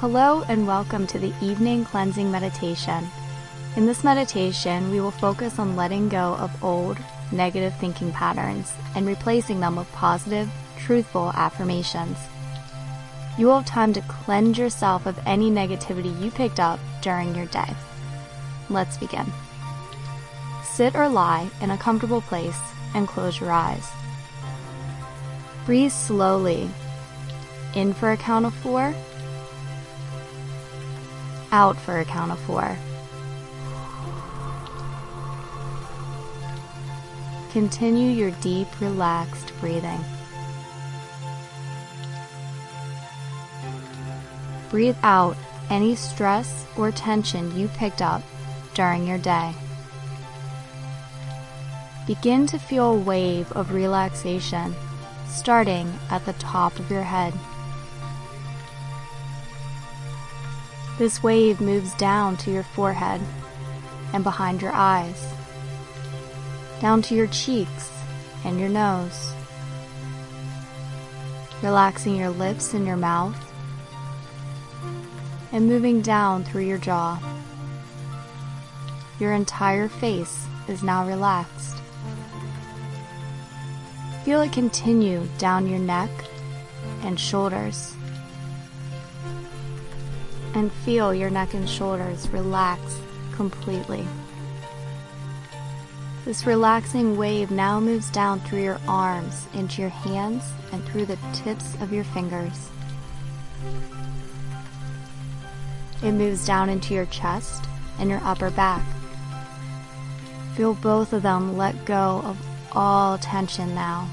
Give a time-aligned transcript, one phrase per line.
[0.00, 3.06] Hello and welcome to the evening cleansing meditation.
[3.76, 6.96] In this meditation, we will focus on letting go of old,
[7.32, 12.16] negative thinking patterns and replacing them with positive, truthful affirmations.
[13.36, 17.44] You will have time to cleanse yourself of any negativity you picked up during your
[17.44, 17.74] day.
[18.70, 19.26] Let's begin.
[20.64, 22.58] Sit or lie in a comfortable place
[22.94, 23.86] and close your eyes.
[25.66, 26.70] Breathe slowly.
[27.74, 28.94] In for a count of four.
[31.52, 32.76] Out for a count of four.
[37.52, 40.04] Continue your deep, relaxed breathing.
[44.70, 45.36] Breathe out
[45.68, 48.22] any stress or tension you picked up
[48.74, 49.52] during your day.
[52.06, 54.74] Begin to feel a wave of relaxation
[55.28, 57.34] starting at the top of your head.
[61.00, 63.22] This wave moves down to your forehead
[64.12, 65.32] and behind your eyes,
[66.78, 67.90] down to your cheeks
[68.44, 69.32] and your nose,
[71.62, 73.34] relaxing your lips and your mouth,
[75.52, 77.18] and moving down through your jaw.
[79.18, 81.78] Your entire face is now relaxed.
[84.26, 86.10] Feel it continue down your neck
[87.04, 87.96] and shoulders.
[90.54, 93.00] And feel your neck and shoulders relax
[93.32, 94.04] completely.
[96.24, 101.18] This relaxing wave now moves down through your arms, into your hands, and through the
[101.32, 102.68] tips of your fingers.
[106.02, 107.64] It moves down into your chest
[107.98, 108.84] and your upper back.
[110.56, 112.36] Feel both of them let go of
[112.72, 114.08] all tension now.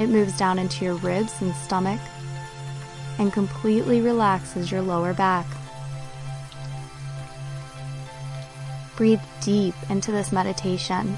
[0.00, 2.00] It moves down into your ribs and stomach
[3.18, 5.46] and completely relaxes your lower back.
[8.96, 11.16] Breathe deep into this meditation.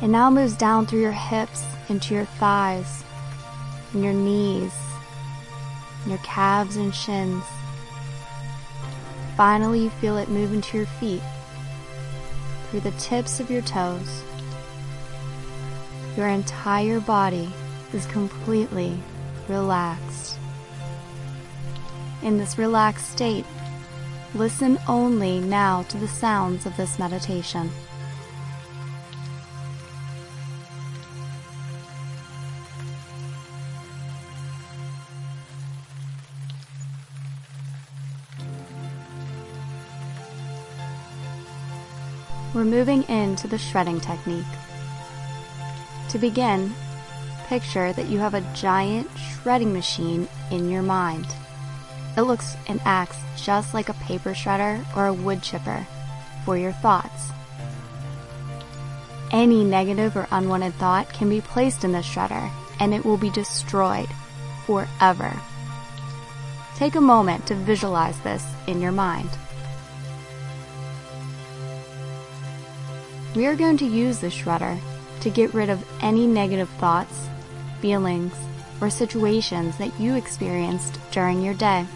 [0.00, 3.02] It now moves down through your hips into your thighs
[3.92, 4.74] and your knees,
[6.02, 7.44] and your calves and shins.
[9.36, 11.22] Finally, you feel it move into your feet
[12.70, 14.22] through the tips of your toes.
[16.16, 17.48] Your entire body
[17.92, 18.98] is completely
[19.48, 20.38] relaxed.
[22.22, 23.44] In this relaxed state,
[24.34, 27.70] listen only now to the sounds of this meditation.
[42.54, 44.44] We're moving into the shredding technique.
[46.08, 46.74] To begin,
[47.48, 51.26] picture that you have a giant shredding machine in your mind.
[52.16, 55.86] It looks and acts just like a paper shredder or a wood chipper
[56.44, 57.30] for your thoughts.
[59.30, 62.50] Any negative or unwanted thought can be placed in the shredder
[62.80, 64.08] and it will be destroyed
[64.66, 65.32] forever.
[66.76, 69.30] Take a moment to visualize this in your mind.
[73.34, 74.78] We are going to use the shredder
[75.20, 77.28] to get rid of any negative thoughts,
[77.80, 78.34] feelings,
[78.80, 81.86] or situations that you experienced during your day.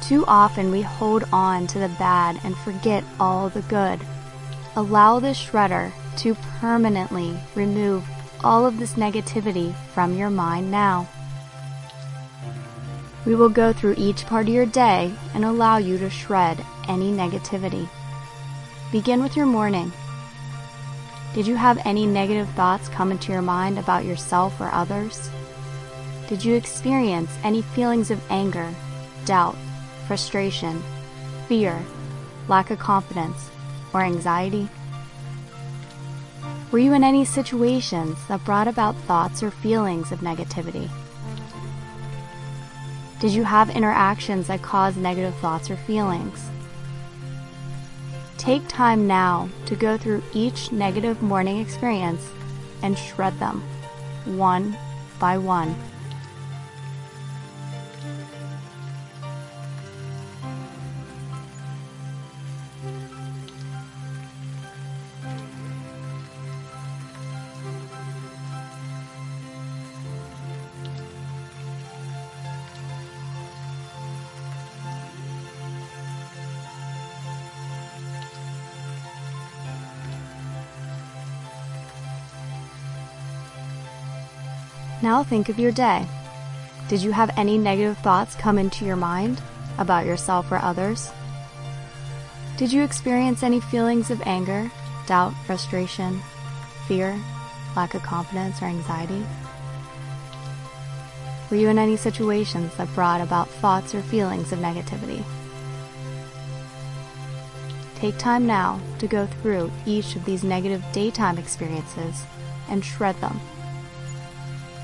[0.00, 4.00] Too often we hold on to the bad and forget all the good.
[4.74, 8.04] Allow the shredder to permanently remove
[8.42, 11.08] all of this negativity from your mind now.
[13.24, 17.12] We will go through each part of your day and allow you to shred any
[17.12, 17.88] negativity.
[18.90, 19.92] Begin with your morning.
[21.34, 25.30] Did you have any negative thoughts come into your mind about yourself or others?
[26.28, 28.74] Did you experience any feelings of anger,
[29.24, 29.56] doubt,
[30.06, 30.82] frustration,
[31.48, 31.82] fear,
[32.48, 33.50] lack of confidence,
[33.94, 34.68] or anxiety?
[36.70, 40.90] Were you in any situations that brought about thoughts or feelings of negativity?
[43.20, 46.50] Did you have interactions that caused negative thoughts or feelings?
[48.42, 52.28] Take time now to go through each negative morning experience
[52.82, 53.62] and shred them,
[54.24, 54.76] one
[55.20, 55.76] by one.
[85.02, 86.06] Now think of your day.
[86.88, 89.42] Did you have any negative thoughts come into your mind
[89.76, 91.10] about yourself or others?
[92.56, 94.70] Did you experience any feelings of anger,
[95.06, 96.20] doubt, frustration,
[96.86, 97.20] fear,
[97.74, 99.26] lack of confidence, or anxiety?
[101.50, 105.24] Were you in any situations that brought about thoughts or feelings of negativity?
[107.96, 112.24] Take time now to go through each of these negative daytime experiences
[112.68, 113.40] and shred them,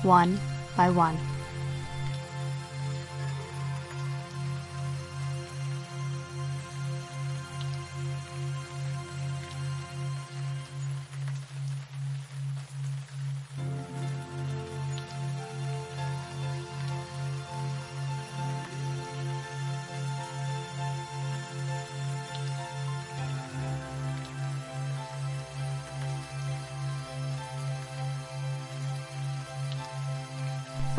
[0.03, 0.39] one
[0.77, 1.38] by one.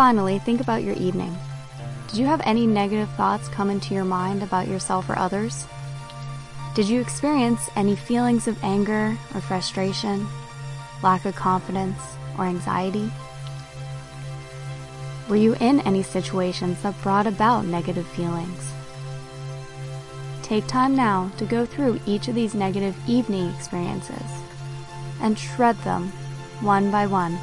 [0.00, 1.36] Finally, think about your evening.
[2.08, 5.66] Did you have any negative thoughts come into your mind about yourself or others?
[6.74, 10.26] Did you experience any feelings of anger or frustration,
[11.02, 12.00] lack of confidence,
[12.38, 13.12] or anxiety?
[15.28, 18.72] Were you in any situations that brought about negative feelings?
[20.40, 24.30] Take time now to go through each of these negative evening experiences
[25.20, 26.08] and shred them
[26.62, 27.38] one by one.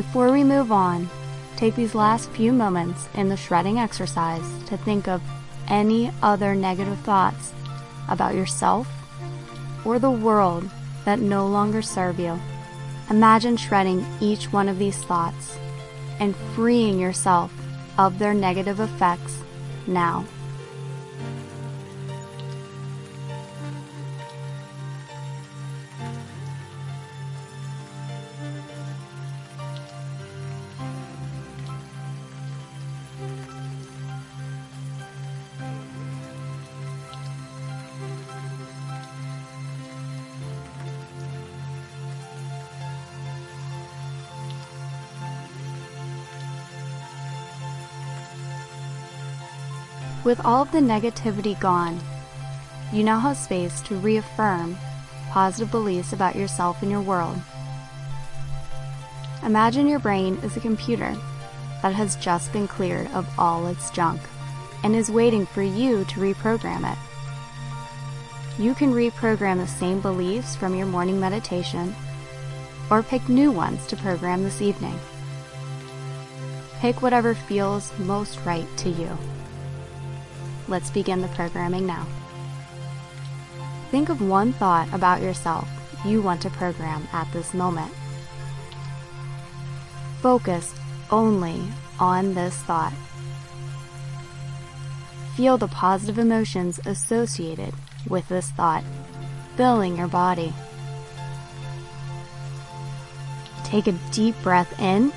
[0.00, 1.10] Before we move on,
[1.58, 5.20] take these last few moments in the shredding exercise to think of
[5.68, 7.52] any other negative thoughts
[8.08, 8.88] about yourself
[9.84, 10.70] or the world
[11.04, 12.40] that no longer serve you.
[13.10, 15.58] Imagine shredding each one of these thoughts
[16.18, 17.52] and freeing yourself
[17.98, 19.42] of their negative effects
[19.86, 20.24] now.
[50.22, 51.98] With all of the negativity gone,
[52.92, 54.76] you now have space to reaffirm
[55.30, 57.38] positive beliefs about yourself and your world.
[59.42, 61.16] Imagine your brain is a computer
[61.80, 64.20] that has just been cleared of all its junk
[64.84, 66.98] and is waiting for you to reprogram it.
[68.60, 71.94] You can reprogram the same beliefs from your morning meditation
[72.90, 74.98] or pick new ones to program this evening.
[76.80, 79.16] Pick whatever feels most right to you.
[80.70, 82.06] Let's begin the programming now.
[83.90, 85.68] Think of one thought about yourself
[86.04, 87.92] you want to program at this moment.
[90.22, 90.72] Focus
[91.10, 91.60] only
[91.98, 92.92] on this thought.
[95.34, 97.74] Feel the positive emotions associated
[98.08, 98.84] with this thought,
[99.56, 100.54] filling your body.
[103.64, 105.12] Take a deep breath in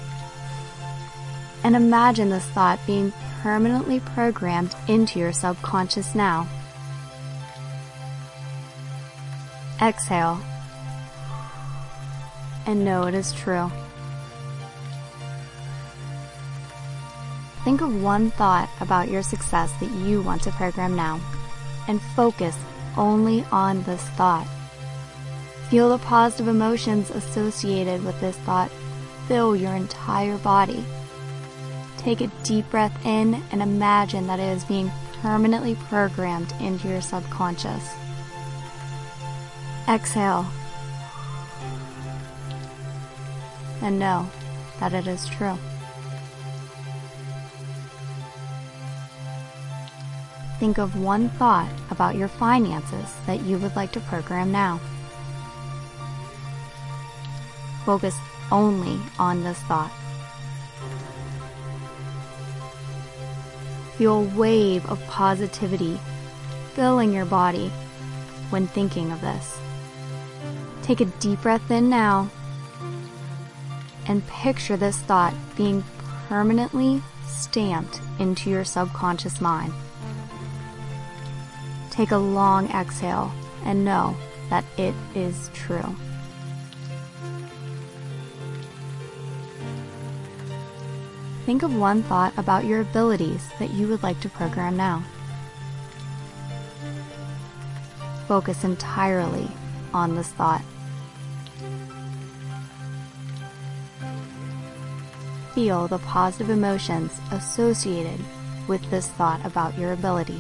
[1.64, 3.14] and imagine this thought being
[3.44, 6.48] permanently programmed into your subconscious now.
[9.82, 10.40] Exhale
[12.66, 13.70] and know it is true.
[17.66, 21.20] Think of one thought about your success that you want to program now
[21.90, 22.56] and focus
[22.96, 24.48] only on this thought.
[25.70, 28.72] Feel the positive emotions associated with this thought
[29.28, 30.86] fill your entire body.
[32.04, 34.92] Take a deep breath in and imagine that it is being
[35.22, 37.90] permanently programmed into your subconscious.
[39.88, 40.46] Exhale
[43.82, 44.30] and know
[44.80, 45.58] that it is true.
[50.60, 54.80] Think of one thought about your finances that you would like to program now.
[57.86, 58.16] Focus
[58.52, 59.92] only on this thought.
[63.98, 66.00] Feel a wave of positivity
[66.74, 67.70] filling your body
[68.50, 69.58] when thinking of this.
[70.82, 72.30] Take a deep breath in now
[74.08, 75.84] and picture this thought being
[76.28, 79.74] permanently stamped into your subconscious mind.
[81.92, 83.32] Take a long exhale
[83.66, 84.16] and know
[84.50, 85.96] that it is true.
[91.46, 95.04] Think of one thought about your abilities that you would like to program now.
[98.28, 99.50] Focus entirely
[99.94, 100.62] on this thought.
[105.54, 108.20] Feel the positive emotions associated
[108.68, 110.40] with this thought about your ability.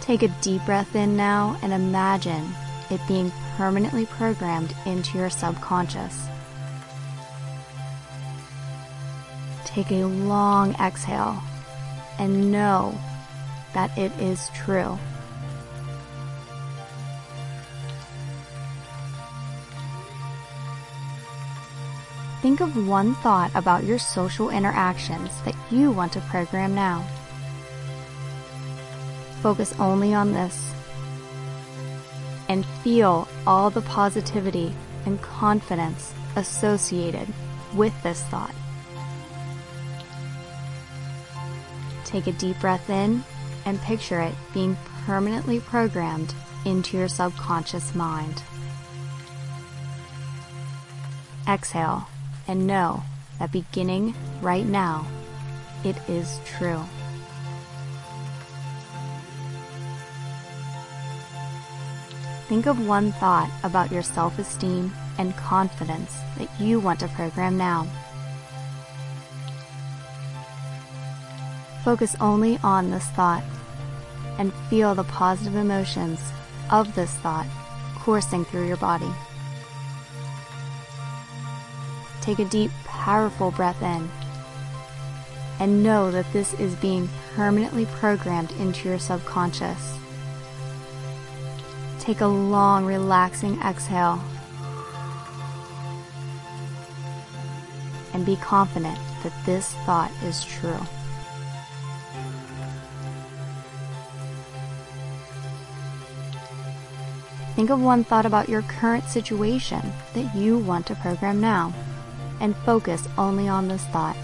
[0.00, 2.48] Take a deep breath in now and imagine
[2.88, 6.28] it being permanently programmed into your subconscious.
[9.78, 11.40] Take a long exhale
[12.18, 12.98] and know
[13.74, 14.98] that it is true.
[22.42, 27.06] Think of one thought about your social interactions that you want to program now.
[29.42, 30.72] Focus only on this
[32.48, 34.74] and feel all the positivity
[35.06, 37.28] and confidence associated
[37.76, 38.52] with this thought.
[42.08, 43.22] Take a deep breath in
[43.66, 46.32] and picture it being permanently programmed
[46.64, 48.42] into your subconscious mind.
[51.46, 52.08] Exhale
[52.46, 53.02] and know
[53.38, 55.06] that beginning right now,
[55.84, 56.82] it is true.
[62.48, 67.58] Think of one thought about your self esteem and confidence that you want to program
[67.58, 67.86] now.
[71.88, 73.42] Focus only on this thought
[74.36, 76.20] and feel the positive emotions
[76.70, 77.46] of this thought
[77.94, 79.10] coursing through your body.
[82.20, 84.10] Take a deep, powerful breath in
[85.60, 89.96] and know that this is being permanently programmed into your subconscious.
[91.98, 94.22] Take a long, relaxing exhale
[98.12, 100.86] and be confident that this thought is true.
[107.58, 109.82] Think of one thought about your current situation
[110.14, 111.74] that you want to program now
[112.38, 114.16] and focus only on this thought.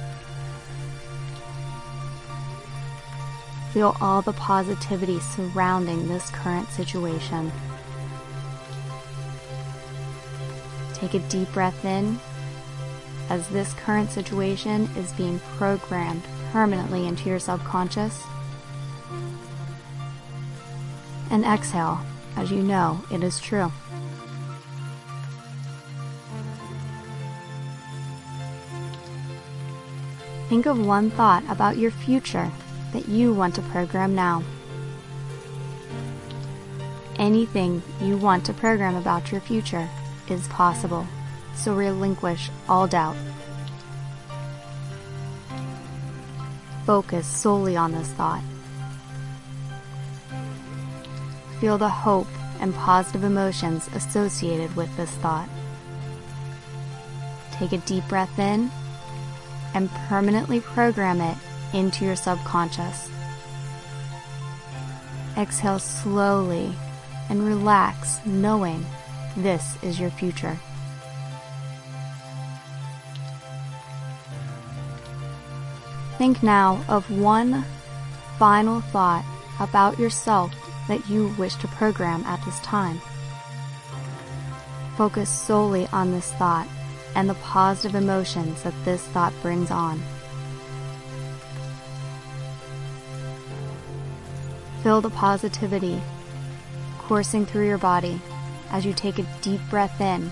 [3.73, 7.51] Feel all the positivity surrounding this current situation.
[10.93, 12.21] Take a deep breath in
[13.31, 16.23] as this current situation is being programmed
[16.53, 18.23] permanently into your subconscious.
[21.33, 21.99] And exhale
[22.37, 23.71] as you know it is true.
[30.49, 32.51] Think of one thought about your future
[32.93, 34.43] that you want to program now.
[37.17, 39.89] Anything you want to program about your future
[40.29, 41.07] is possible,
[41.55, 43.17] so relinquish all doubt.
[46.85, 48.43] Focus solely on this thought.
[51.61, 52.29] Feel the hope
[52.61, 55.49] and positive emotions associated with this thought.
[57.53, 58.71] Take a deep breath in
[59.75, 61.37] and permanently program it
[61.73, 63.09] into your subconscious.
[65.37, 66.73] Exhale slowly
[67.29, 68.85] and relax, knowing
[69.37, 70.59] this is your future.
[76.19, 77.65] Think now of one
[78.39, 79.25] final thought
[79.59, 80.53] about yourself
[80.89, 83.01] that you wish to program at this time.
[84.97, 86.69] Focus solely on this thought
[87.15, 90.01] and the positive emotions that this thought brings on.
[94.83, 96.01] Feel the positivity
[96.99, 98.21] coursing through your body
[98.71, 100.31] as you take a deep breath in,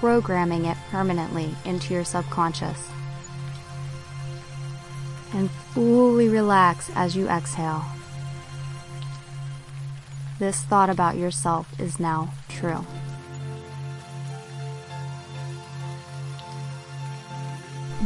[0.00, 2.88] programming it permanently into your subconscious.
[5.32, 7.84] And fully relax as you exhale.
[10.38, 12.84] This thought about yourself is now true.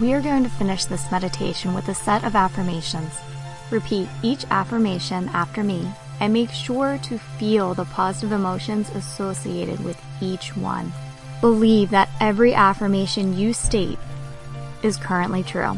[0.00, 3.12] We are going to finish this meditation with a set of affirmations.
[3.70, 10.00] Repeat each affirmation after me and make sure to feel the positive emotions associated with
[10.20, 10.92] each one.
[11.40, 13.99] Believe that every affirmation you state
[14.82, 15.76] is currently true.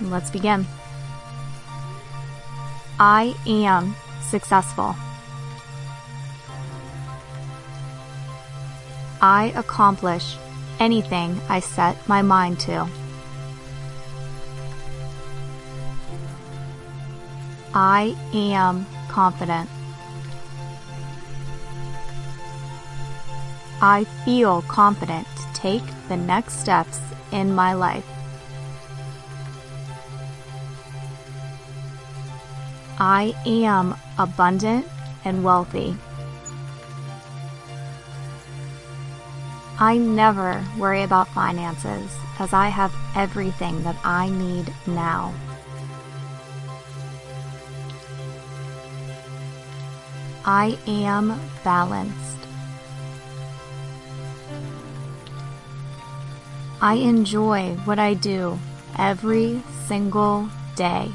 [0.00, 0.66] Let's begin.
[2.98, 4.96] I am successful.
[9.26, 10.36] I accomplish
[10.78, 12.86] anything I set my mind to.
[17.72, 19.70] I am confident.
[23.80, 27.00] I feel confident to take the next steps
[27.32, 28.04] in my life.
[32.98, 34.86] I am abundant
[35.24, 35.96] and wealthy.
[39.78, 45.34] I never worry about finances as I have everything that I need now.
[50.44, 52.38] I am balanced.
[56.80, 58.58] I enjoy what I do
[58.98, 61.10] every single day.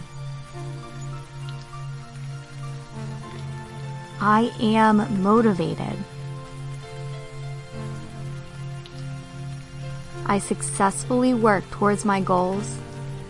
[4.20, 5.98] I am motivated.
[10.30, 12.78] I successfully work towards my goals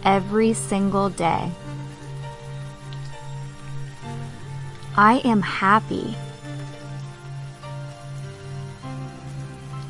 [0.03, 1.49] every single day.
[4.97, 6.17] I am happy.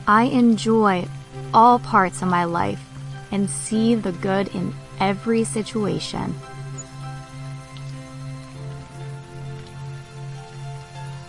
[0.07, 1.07] I enjoy
[1.51, 2.85] all parts of my life
[3.31, 6.35] and see the good in every situation.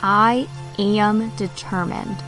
[0.03, 0.47] I
[0.79, 2.23] am determined.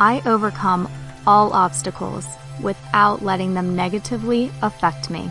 [0.00, 0.88] I overcome
[1.26, 2.26] all obstacles
[2.62, 5.30] without letting them negatively affect me.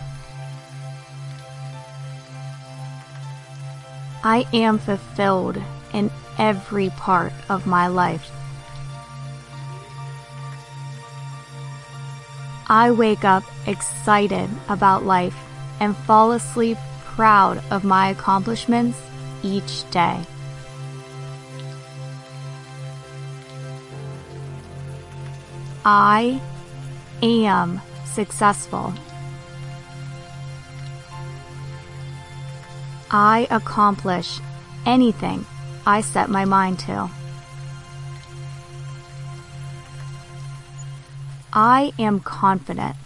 [4.23, 5.61] I am fulfilled
[5.93, 8.29] in every part of my life.
[12.69, 15.35] I wake up excited about life
[15.79, 18.99] and fall asleep proud of my accomplishments
[19.41, 20.19] each day.
[25.89, 26.41] I
[27.23, 28.93] am successful.
[33.09, 34.41] I accomplish
[34.85, 35.45] anything
[35.85, 37.09] I set my mind to.
[41.53, 42.97] I am confident.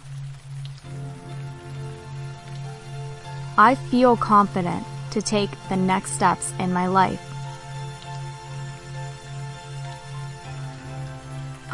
[3.56, 7.31] I feel confident to take the next steps in my life.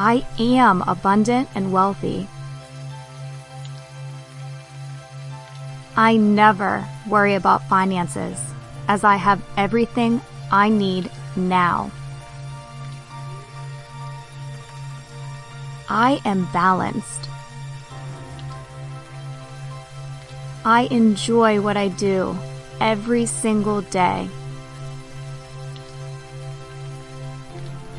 [0.01, 2.29] I am abundant and wealthy.
[5.97, 8.41] I never worry about finances
[8.87, 10.21] as I have everything
[10.53, 11.91] I need now.
[15.89, 17.29] I am balanced.
[20.65, 22.39] I enjoy what I do
[22.81, 24.29] every single day.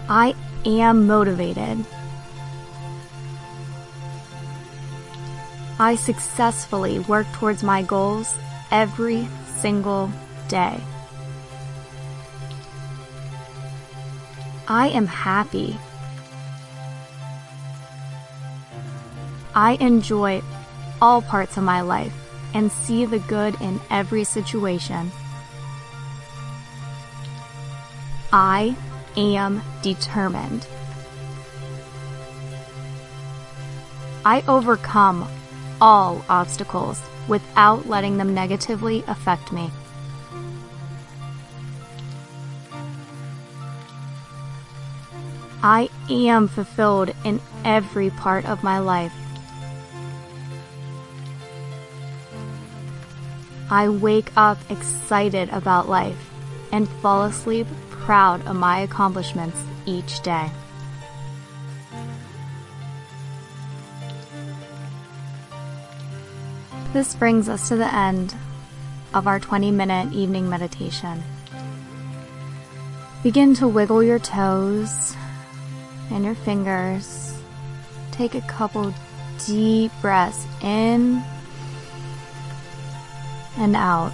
[0.07, 0.33] I
[0.65, 1.85] am motivated.
[5.79, 8.33] I successfully work towards my goals
[8.71, 10.11] every single
[10.47, 10.79] day.
[14.67, 15.77] I am happy.
[19.55, 20.41] I enjoy
[21.01, 22.13] all parts of my life
[22.53, 25.11] and see the good in every situation.
[28.31, 28.75] I
[29.17, 30.67] am determined.
[34.25, 35.27] I overcome
[35.81, 39.71] all obstacles without letting them negatively affect me.
[45.61, 49.13] I am fulfilled in every part of my life.
[53.69, 56.31] I wake up excited about life
[56.71, 57.67] and fall asleep
[58.09, 60.49] proud of my accomplishments each day.
[66.91, 68.33] This brings us to the end
[69.13, 71.23] of our 20 minute evening meditation.
[73.21, 75.15] Begin to wiggle your toes
[76.09, 77.39] and your fingers.
[78.09, 78.91] Take a couple
[79.45, 81.23] deep breaths in
[83.55, 84.13] and out.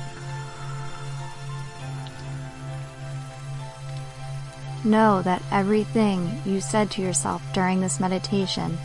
[4.85, 8.77] Know that everything you said to yourself during this meditation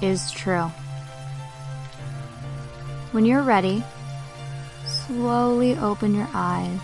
[0.00, 0.68] is true.
[3.12, 3.84] When you're ready,
[4.86, 6.80] slowly open your eyes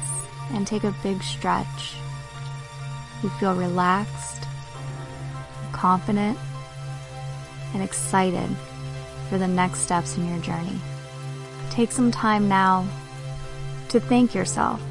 [0.53, 1.95] and take a big stretch.
[3.23, 4.45] You feel relaxed,
[5.73, 6.39] confident,
[7.73, 8.51] and excited
[9.31, 10.79] for the next steps in your journey.
[11.71, 12.87] Take some time now
[13.89, 14.83] to thank yourself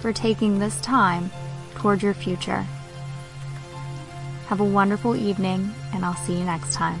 [0.00, 1.30] for taking this time
[1.74, 2.66] toward your future.
[4.50, 7.00] Have a wonderful evening, and I'll see you next time.